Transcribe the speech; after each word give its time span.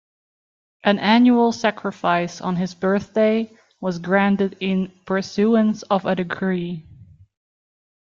An 0.83 0.97
annual 0.97 1.51
sacrifice 1.51 2.41
on 2.41 2.55
his 2.55 2.73
birthday 2.73 3.51
was 3.79 3.99
granted 3.99 4.57
in 4.59 4.91
pursuance 5.05 5.83
of 5.83 6.07
a 6.07 6.15
decree. 6.15 6.87